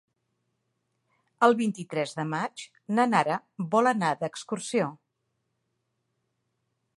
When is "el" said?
1.47-1.51